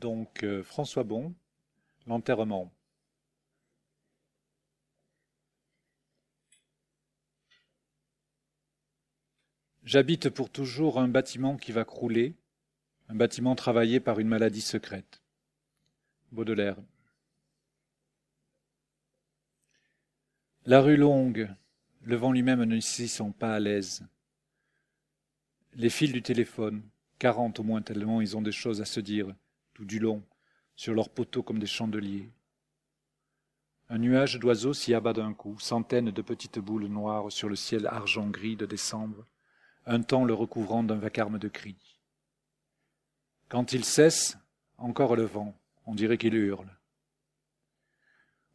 [0.00, 1.34] Donc euh, François Bon,
[2.06, 2.72] l'enterrement.
[9.84, 12.34] J'habite pour toujours un bâtiment qui va crouler,
[13.10, 15.20] un bâtiment travaillé par une maladie secrète.
[16.32, 16.76] Baudelaire.
[20.64, 21.54] La rue longue,
[22.02, 24.06] le vent lui-même ne s'y sent pas à l'aise.
[25.74, 26.82] Les fils du téléphone,
[27.18, 29.34] quarante au moins tellement ils ont des choses à se dire,
[29.84, 30.22] du long,
[30.76, 32.30] sur leurs poteaux comme des chandeliers.
[33.88, 37.86] Un nuage d'oiseaux s'y abat d'un coup, centaines de petites boules noires sur le ciel
[37.86, 39.26] argent-gris de décembre,
[39.86, 41.98] un temps le recouvrant d'un vacarme de cris.
[43.48, 44.38] Quand il cesse,
[44.78, 46.70] encore le vent, on dirait qu'il hurle.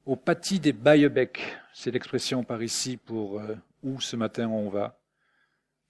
[0.05, 4.99] Au pâtis des Baillebecs, c'est l'expression par ici pour euh, où ce matin on va.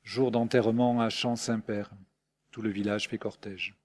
[0.03, 1.91] Jour d'enterrement à Champ-Saint-Père.
[2.49, 3.75] Tout le village fait cortège.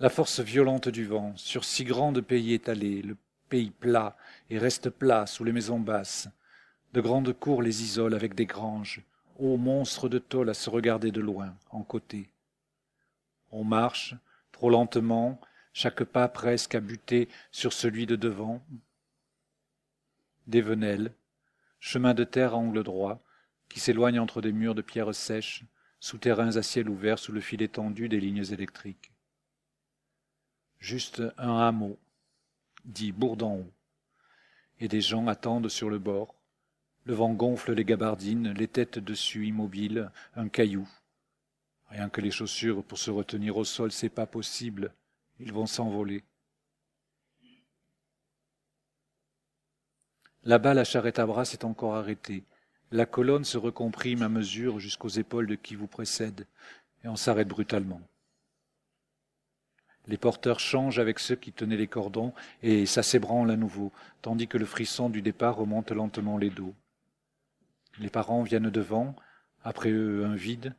[0.00, 3.16] La force violente du vent, sur si grand de pays étalés, le
[3.48, 4.16] pays plat
[4.48, 6.28] et reste plat sous les maisons basses,
[6.92, 9.02] de grandes cours les isolent avec des granges,
[9.40, 12.30] ô monstres de tôle à se regarder de loin, en côté.
[13.50, 14.14] On marche,
[14.52, 15.40] trop lentement,
[15.72, 18.62] chaque pas presque à buter sur celui de devant.
[20.46, 21.12] Des venelles,
[21.80, 23.20] chemin de terre à angle droit,
[23.68, 25.64] qui s'éloigne entre des murs de pierres sèches,
[25.98, 29.10] souterrains à ciel ouvert sous le fil étendu des lignes électriques.
[30.78, 31.98] Juste un hameau,
[32.84, 33.72] dit Bourdon haut,
[34.80, 36.34] et des gens attendent sur le bord.
[37.04, 40.88] Le vent gonfle les gabardines, les têtes dessus immobiles, un caillou.
[41.88, 44.92] Rien que les chaussures pour se retenir au sol, c'est pas possible.
[45.40, 46.22] Ils vont s'envoler.
[50.44, 52.44] Là-bas, la charrette à bras s'est encore arrêtée.
[52.90, 56.46] La colonne se recomprime à mesure jusqu'aux épaules de qui vous précède,
[57.04, 58.00] et on s'arrête brutalement.
[60.08, 63.92] Les porteurs changent avec ceux qui tenaient les cordons, et ça s'ébranle à nouveau,
[64.22, 66.74] tandis que le frisson du départ remonte lentement les dos.
[67.98, 69.14] Les parents viennent devant,
[69.64, 70.74] après eux un vide,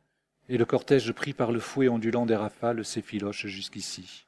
[0.48, 4.26] et le cortège pris par le fouet ondulant des rafales s'effiloche jusqu'ici.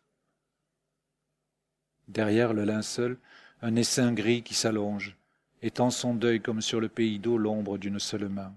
[2.06, 3.18] Derrière le linceul,
[3.60, 5.16] un essaim gris qui s'allonge,
[5.62, 8.54] étend son deuil comme sur le pays d'eau l'ombre d'une seule main.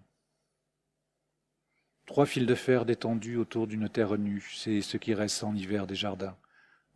[2.05, 5.87] Trois fils de fer détendus autour d'une terre nue, c'est ce qui reste en hiver
[5.87, 6.37] des jardins,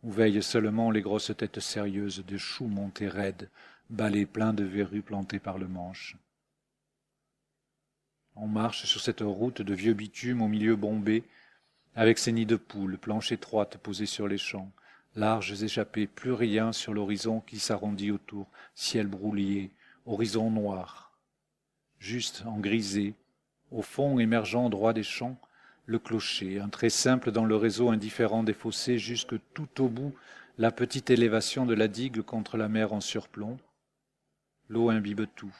[0.02, 3.50] où veillent seulement les grosses têtes sérieuses de choux montés raides,
[3.90, 6.16] balais pleins de verrues plantées par le manche.
[8.36, 11.24] On marche sur cette route de vieux bitume au milieu bombé,
[11.96, 14.70] avec ses nids de poules, planches étroites posées sur les champs,
[15.16, 18.46] larges échappées, plus rien sur l'horizon qui s'arrondit autour,
[18.76, 19.72] ciel brouillé,
[20.06, 21.18] horizon noir.
[21.98, 23.14] Juste en grisé,
[23.70, 25.38] au fond émergeant droit des champs,
[25.86, 30.14] le clocher, un trait simple dans le réseau indifférent des fossés, jusque tout au bout
[30.58, 33.58] la petite élévation de la digue contre la mer en surplomb.
[34.68, 35.54] L'eau imbibe tout.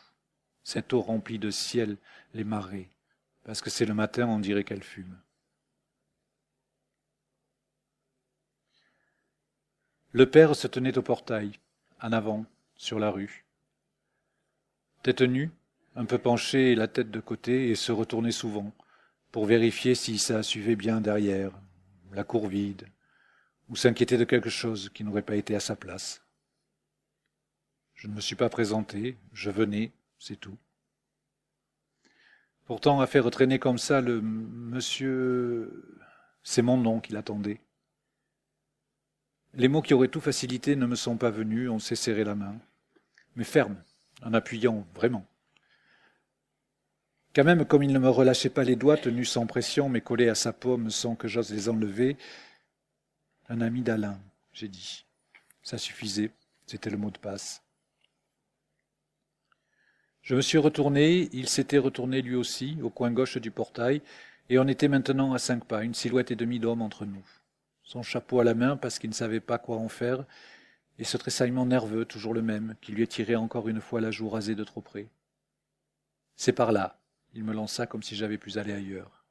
[0.63, 1.97] Cette eau remplie de ciel
[2.35, 2.91] les marées,
[3.45, 5.19] parce que c'est le matin, on dirait qu'elle fume.
[10.13, 11.59] Le père se tenait au portail,
[12.01, 12.45] en avant,
[12.77, 13.45] sur la rue.
[15.03, 15.23] Tête
[16.01, 18.73] un peu penché la tête de côté, et se retournait souvent,
[19.33, 21.53] pour vérifier si ça suivait bien derrière,
[22.13, 22.89] la cour vide,
[23.69, 26.25] ou s'inquiéter de quelque chose qui n'aurait pas été à sa place.
[27.95, 30.57] Je ne me suis pas présenté, je venais, c'est tout.
[32.65, 35.99] Pourtant, à faire traîner comme ça le monsieur,
[36.43, 37.61] c'est mon nom qu'il attendait.
[39.53, 42.35] Les mots qui auraient tout facilité ne me sont pas venus, on s'est serré la
[42.35, 42.57] main,
[43.37, 43.77] mais ferme,
[44.23, 45.30] en appuyant vraiment.
[47.35, 50.29] Quand même, comme il ne me relâchait pas les doigts, tenus sans pression, mais collés
[50.29, 52.17] à sa paume sans que j'ose les enlever,
[53.49, 54.21] un ami d'Alain,
[54.53, 55.05] j'ai dit.
[55.63, 56.31] Ça suffisait,
[56.67, 57.63] c'était le mot de passe.
[60.23, 64.03] Je me suis retourné, il s'était retourné lui aussi, au coin gauche du portail,
[64.49, 67.25] et on était maintenant à cinq pas, une silhouette et demie d'homme entre nous
[67.91, 70.25] son chapeau à la main parce qu'il ne savait pas quoi en faire,
[71.01, 74.29] et ce tressaillement nerveux, toujours le même, qui lui tiré encore une fois la joue
[74.29, 75.09] rasée de trop près.
[76.37, 77.00] C'est par là.
[77.35, 79.25] Il me lança comme si j'avais pu aller ailleurs.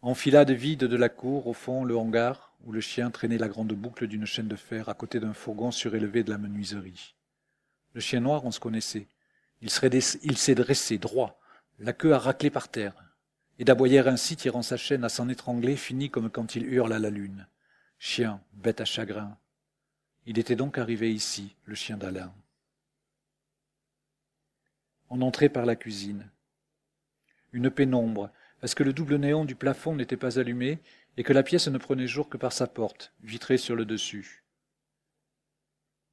[0.00, 3.72] Enfilade vide de la cour, au fond, le hangar, où le chien traînait la grande
[3.72, 7.14] boucle d'une chaîne de fer à côté d'un fourgon surélevé de la menuiserie.
[7.94, 9.06] Le chien noir, on se connaissait.
[9.60, 11.40] Il s'est dressé droit,
[11.78, 12.94] la queue a raclé par terre
[13.58, 16.98] et d'aboyer ainsi, tirant sa chaîne à s'en étrangler, finit comme quand il hurle à
[16.98, 17.46] la lune.
[17.98, 19.36] Chien, bête à chagrin.
[20.26, 22.32] Il était donc arrivé ici, le chien d'Alain.
[25.14, 26.30] On entrait par la cuisine.
[27.52, 28.30] Une pénombre,
[28.62, 30.78] parce que le double néon du plafond n'était pas allumé
[31.18, 34.42] et que la pièce ne prenait jour que par sa porte, vitrée sur le dessus.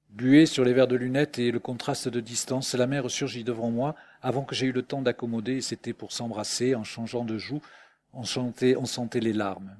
[0.09, 3.71] Buée sur les verres de lunettes et le contraste de distance, la mère surgit devant
[3.71, 7.37] moi avant que j'aie eu le temps d'accommoder et c'était pour s'embrasser en changeant de
[7.37, 7.61] joue,
[8.11, 9.77] on, on sentait les larmes.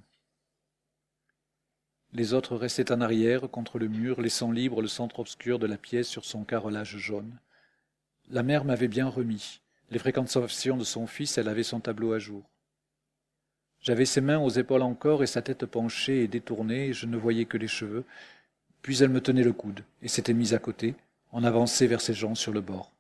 [2.14, 5.78] Les autres restaient en arrière, contre le mur, laissant libre le centre obscur de la
[5.78, 7.38] pièce sur son carrelage jaune.
[8.32, 9.60] La mère m'avait bien remis.
[9.90, 12.44] Les fréquentations de son fils, elle avait son tableau à jour.
[13.82, 17.18] J'avais ses mains aux épaules encore et sa tête penchée et détournée, et je ne
[17.18, 18.04] voyais que les cheveux.
[18.84, 20.94] Puis elle me tenait le coude et s'était mise à côté,
[21.32, 22.92] en avançait vers ses gens sur le bord,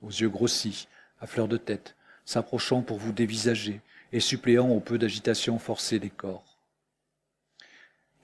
[0.00, 0.88] aux yeux grossis,
[1.20, 3.82] à fleur de tête, s'approchant pour vous dévisager
[4.12, 6.56] et suppléant au peu d'agitation forcée des corps.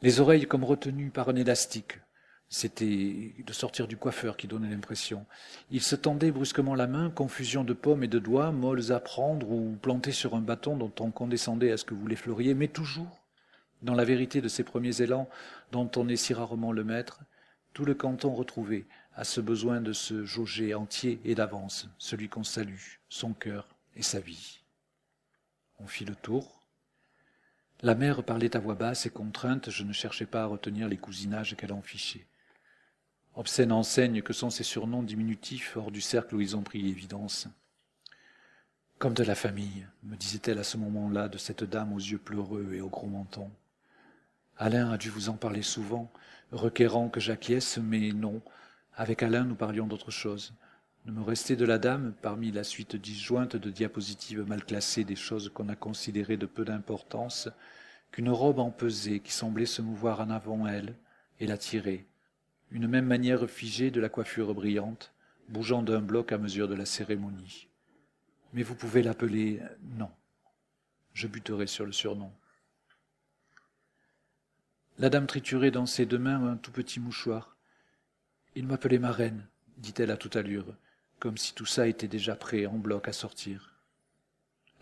[0.00, 1.98] Les oreilles comme retenues par un élastique,
[2.50, 5.26] c'était de sortir du coiffeur qui donnait l'impression.
[5.70, 9.50] Il se tendait brusquement la main, confusion de pommes et de doigts, molles à prendre
[9.50, 13.20] ou plantées sur un bâton dont on condescendait à ce que vous l'effleuriez, mais toujours,
[13.82, 15.28] dans la vérité de ces premiers élans
[15.72, 17.20] dont on est si rarement le maître,
[17.74, 22.44] tout le canton retrouvé a ce besoin de se jauger entier et d'avance, celui qu'on
[22.44, 24.60] salue, son cœur et sa vie.
[25.80, 26.66] On fit le tour.
[27.82, 30.96] La mère parlait à voix basse et contrainte, je ne cherchais pas à retenir les
[30.96, 32.26] cousinages qu'elle en fichait.
[33.34, 37.48] Obscène enseigne que sont ces surnoms diminutifs hors du cercle où ils ont pris évidence.
[38.98, 42.74] Comme de la famille, me disait-elle à ce moment-là de cette dame aux yeux pleureux
[42.74, 43.48] et au gros menton.
[44.56, 46.10] Alain a dû vous en parler souvent,
[46.50, 48.42] requérant que j'acquiesce, mais non.
[48.96, 50.52] Avec Alain, nous parlions d'autre chose.
[51.04, 55.14] Ne me restait de la dame, parmi la suite disjointe de diapositives mal classées des
[55.14, 57.48] choses qu'on a considérées de peu d'importance,
[58.10, 60.96] qu'une robe empesée qui semblait se mouvoir en avant elle
[61.38, 62.07] et la tirer,
[62.70, 65.12] une même manière figée de la coiffure brillante,
[65.48, 67.68] bougeant d'un bloc à mesure de la cérémonie.
[68.52, 69.60] Mais vous pouvez l'appeler
[69.96, 70.10] non.
[71.14, 72.32] Je buterai sur le surnom.
[74.98, 77.56] La dame triturait dans ses deux mains un tout petit mouchoir.
[78.54, 80.74] Il m'appelait ma reine, dit-elle à toute allure,
[81.18, 83.74] comme si tout ça était déjà prêt en bloc à sortir.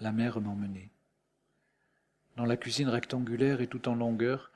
[0.00, 0.90] La mère m'emmenait.
[2.36, 4.50] Dans la cuisine rectangulaire et tout en longueur,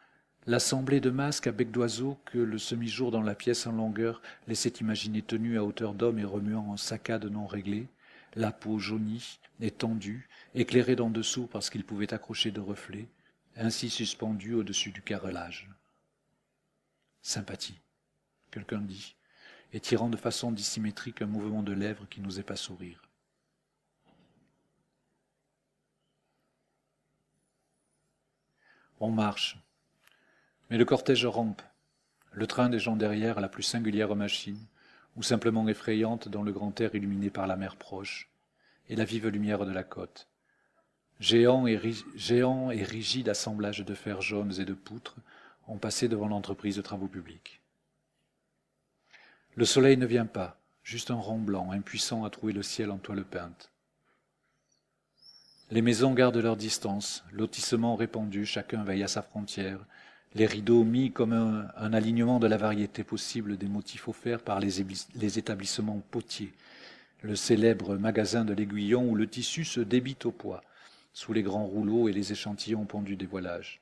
[0.46, 4.70] L'assemblée de masques à bec d'oiseau que le semi-jour dans la pièce en longueur laissait
[4.81, 7.88] imaginer tenus à hauteur d'homme et remuant en saccades non réglées,
[8.34, 13.08] la peau jaunie et tendue, éclairée d'en dessous parce qu'il pouvait accrocher de reflets,
[13.56, 15.69] ainsi suspendue au-dessus du carrelage.
[17.20, 17.78] Sympathie,
[18.50, 19.16] quelqu'un dit,
[19.75, 23.02] et tirant de façon dissymétrique un mouvement de lèvres qui n'osait pas sourire.
[29.00, 29.58] On marche,
[30.70, 31.62] mais le cortège rampe,
[32.32, 34.64] le train des gens derrière la plus singulière machine,
[35.17, 38.31] ou simplement effrayante dans le grand air illuminé par la mer proche,
[38.88, 40.28] et la vive lumière de la côte.
[41.19, 41.78] Géant et,
[42.14, 45.17] géant et rigide assemblage de fers jaunes et de poutres
[45.69, 47.61] ont passé devant l'entreprise de travaux publics.
[49.56, 52.99] Le soleil ne vient pas, juste un rond blanc, impuissant à trouver le ciel en
[52.99, 53.70] toile peinte.
[55.70, 59.84] Les maisons gardent leur distance, lotissement répandu, chacun veille à sa frontière,
[60.35, 64.85] les rideaux mis comme un, alignement de la variété possible des motifs offerts par les,
[65.17, 66.53] les établissements potiers,
[67.23, 70.62] le célèbre magasin de l'aiguillon où le tissu se débite au poids,
[71.12, 73.81] sous les grands rouleaux et les échantillons pendus des voilages,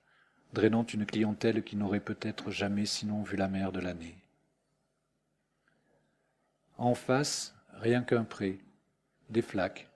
[0.55, 4.17] drainant une clientèle qui n'aurait peut-être jamais sinon vu la mer de l'année.
[6.79, 8.59] En face, rien qu'un pré,
[9.29, 9.89] des flaques,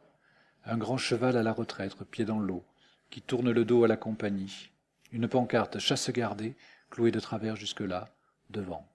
[0.66, 2.62] un grand cheval à la retraite, pied dans l'eau,
[3.08, 4.70] qui tourne le dos à la compagnie,
[5.12, 6.56] une pancarte chasse gardée,
[6.90, 8.08] clouée de travers jusque-là,
[8.50, 8.86] devant.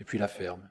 [0.00, 0.68] Et puis la ferme.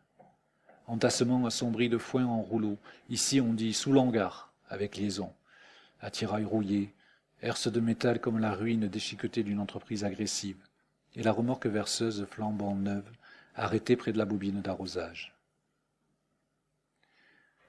[0.88, 2.78] Entassement assombri de foin en rouleau.
[3.10, 5.34] Ici on dit sous l'hangar, avec liaison.
[6.02, 6.94] Attirail rouillé,
[7.42, 10.62] herse de métal comme la ruine déchiquetée d'une entreprise agressive.
[11.16, 13.10] Et la remorque verseuse flambant neuve,
[13.56, 15.34] arrêtée près de la bobine d'arrosage.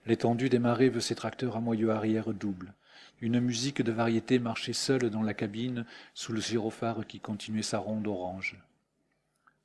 [0.07, 2.75] L'étendue des marées veut ses tracteurs à moyeu arrière double,
[3.21, 5.85] une musique de variété marchait seule dans la cabine
[6.15, 8.57] sous le gyrophare qui continuait sa ronde orange.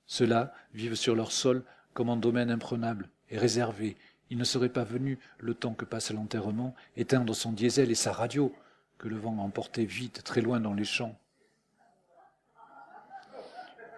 [0.05, 3.97] Ceux-là vivent sur leur sol comme en domaine imprenable et réservé.
[4.29, 8.11] Il ne serait pas venu, le temps que passe l'enterrement, éteindre son diesel et sa
[8.11, 8.53] radio,
[8.97, 11.17] que le vent emportait vite très loin dans les champs.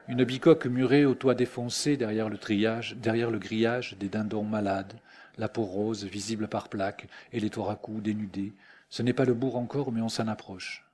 [0.07, 4.93] Une bicoque murée au toit défoncé derrière le triage, derrière le grillage des dindons malades,
[5.37, 8.53] la peau rose visible par plaques et les coups dénudés,
[8.91, 10.85] ce n'est pas le bourg encore, mais on s'en approche.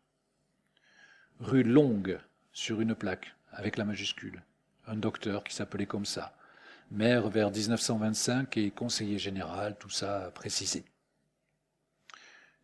[1.39, 2.19] Rue Longue,
[2.53, 4.43] sur une plaque, avec la majuscule.
[4.85, 6.37] Un docteur qui s'appelait comme ça.
[6.91, 10.85] Maire vers 1925 et conseiller général, tout ça précisé.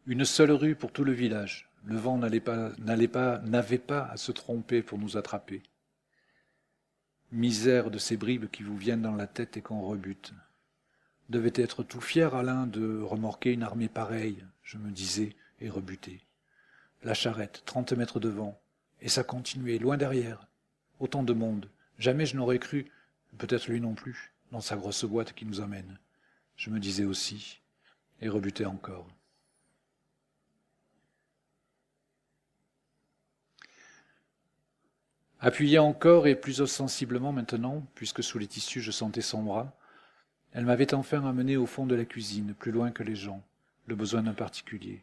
[0.06, 1.68] Une seule rue pour tout le village.
[1.84, 5.64] Le vent n'allait pas, n'allait pas, n'avait pas à se tromper pour nous attraper.
[7.32, 10.32] Misère de ces bribes qui vous viennent dans la tête et qu'on rebute.
[11.34, 16.22] Devait être tout fier, Alain, de remorquer une armée pareille, je me disais, et rebuté.
[17.02, 18.62] La charrette, trente mètres devant,
[19.02, 20.46] et ça continuait, loin derrière.
[21.00, 21.72] Autant de monde.
[21.98, 22.86] Jamais je n'aurais cru,
[23.40, 25.98] peut-être lui non plus, dans sa grosse boîte qui nous amène.
[26.56, 27.62] Je me disais aussi,
[28.22, 29.08] et rebutais encore.
[35.40, 39.76] Appuyée encore et plus ostensiblement maintenant, puisque sous les tissus je sentais son bras,
[40.54, 43.42] elle m'avait enfin amené au fond de la cuisine, plus loin que les gens,
[43.88, 45.02] le besoin d'un particulier.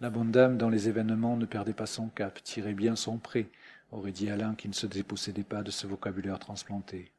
[0.00, 3.46] La bonne dame, dans les événements, ne perdait pas son cap, tirait bien son prêt,
[3.90, 7.10] aurait dit Alain qui ne se dépossédait pas de ce vocabulaire transplanté.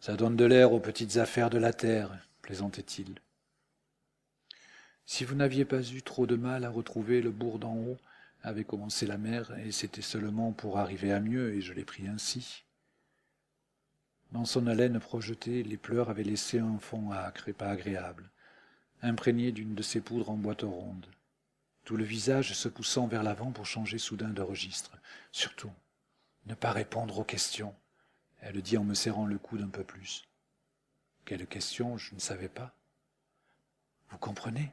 [0.00, 2.10] Ça donne de l'air aux petites affaires de la terre,
[2.42, 3.14] plaisantait-il.
[5.06, 7.96] Si vous n'aviez pas eu trop de mal à retrouver le bourg d'en haut,
[8.42, 12.06] avait commencé la mère, et c'était seulement pour arriver à mieux, et je l'ai pris
[12.08, 12.64] ainsi.
[14.32, 18.30] Dans son haleine projetée, les pleurs avaient laissé un fond âcre et pas agréable,
[19.00, 21.06] imprégné d'une de ces poudres en boîte ronde,
[21.84, 24.98] tout le visage se poussant vers l'avant pour changer soudain de registre.
[25.32, 25.72] Surtout,
[26.44, 27.74] ne pas répondre aux questions,
[28.40, 30.28] elle dit en me serrant le coude un peu plus.
[31.24, 32.74] Quelle question, je ne savais pas.
[34.10, 34.72] Vous comprenez?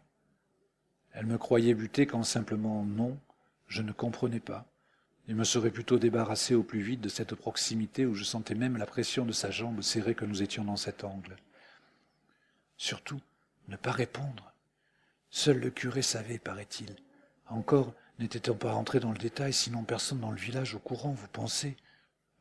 [1.14, 3.18] Elle me croyait buter quand simplement non,
[3.68, 4.66] je ne comprenais pas,
[5.28, 8.78] et me serais plutôt débarrassé au plus vite de cette proximité où je sentais même
[8.78, 11.36] la pression de sa jambe serrée que nous étions dans cet angle.
[12.78, 13.22] Surtout,
[13.68, 14.54] ne pas répondre.
[15.32, 16.96] Seul le curé savait, paraît-il.
[17.48, 21.28] Encore n'était-on pas rentré dans le détail, sinon personne dans le village au courant, vous
[21.28, 21.76] pensez?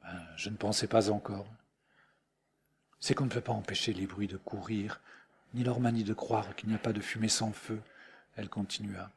[0.02, 1.46] Ben, Je ne pensais pas encore.
[3.00, 5.00] C'est qu'on ne peut pas empêcher les bruits de courir,
[5.54, 7.80] ni leur manie de croire qu'il n'y a pas de fumée sans feu,
[8.36, 9.10] elle continua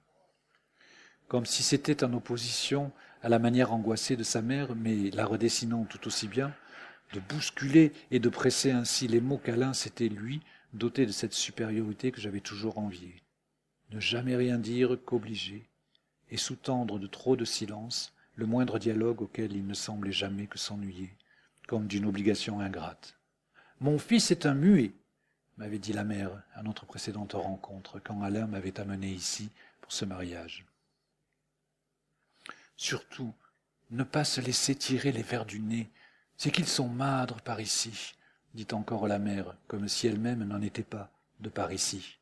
[1.28, 2.92] comme si c'était en opposition
[3.22, 6.54] à la manière angoissée de sa mère, mais la redessinant tout aussi bien,
[7.14, 10.42] de bousculer et de presser ainsi les mots qu'Alain s'était, lui,
[10.74, 13.22] doté de cette supériorité que j'avais toujours enviée.
[13.92, 15.68] Ne jamais rien dire qu'obliger,
[16.30, 20.60] et sous-tendre de trop de silence le moindre dialogue auquel il ne semblait jamais que
[20.60, 21.16] s'ennuyer,
[21.68, 23.18] comme d'une obligation ingrate.
[23.80, 24.92] Mon fils est un muet,
[25.58, 29.50] m'avait dit la mère à notre précédente rencontre, quand Alain m'avait amené ici
[29.82, 30.66] pour ce mariage.
[32.78, 33.34] Surtout,
[33.90, 35.90] ne pas se laisser tirer les vers du nez.
[36.38, 38.14] C'est qu'ils sont madres par ici,
[38.54, 42.20] dit encore la mère, comme si elle-même n'en était pas de par ici.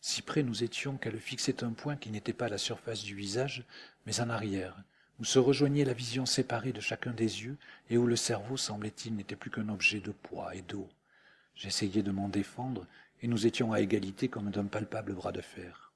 [0.00, 3.64] Si près nous étions qu'elle fixait un point qui n'était pas la surface du visage,
[4.06, 4.76] mais en arrière,
[5.20, 7.56] où se rejoignait la vision séparée de chacun des yeux
[7.88, 10.88] et où le cerveau, semblait-il, n'était plus qu'un objet de poids et d'eau.
[11.54, 12.86] J'essayais de m'en défendre,
[13.22, 15.92] et nous étions à égalité comme d'un palpable bras de fer.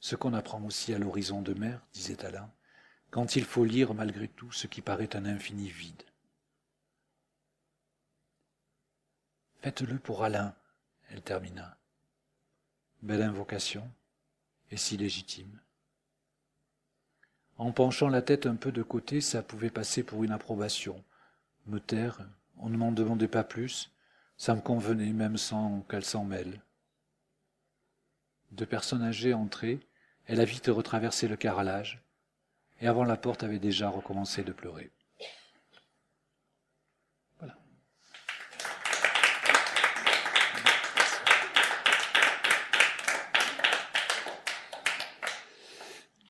[0.00, 2.50] Ce qu'on apprend aussi à l'horizon de mer, disait Alain,
[3.10, 6.02] quand il faut lire malgré tout ce qui paraît un infini vide.
[9.60, 10.54] Faites-le pour Alain,
[11.10, 11.78] elle termina.
[13.02, 13.90] Belle invocation,
[14.70, 15.60] et si légitime.
[17.56, 21.04] En penchant la tête un peu de côté, ça pouvait passer pour une approbation.
[21.66, 22.20] Me taire,
[22.58, 23.90] on ne m'en demandait pas plus,
[24.36, 26.62] ça me convenait même sans qu'elle s'en mêle.
[28.52, 29.80] Deux personnes âgées entraient,
[30.28, 32.02] elle a vite retraversé le carrelage,
[32.80, 34.92] et avant la porte avait déjà recommencé de pleurer.